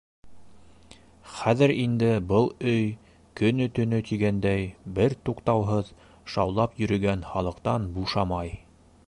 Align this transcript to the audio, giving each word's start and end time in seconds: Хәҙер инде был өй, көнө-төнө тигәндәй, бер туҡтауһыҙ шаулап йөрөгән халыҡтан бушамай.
Хәҙер 1.33 1.73
инде 1.81 2.09
был 2.31 2.49
өй, 2.71 2.87
көнө-төнө 3.41 3.99
тигәндәй, 4.09 4.65
бер 4.97 5.17
туҡтауһыҙ 5.29 5.93
шаулап 6.37 6.83
йөрөгән 6.83 7.25
халыҡтан 7.35 7.89
бушамай. 8.01 8.59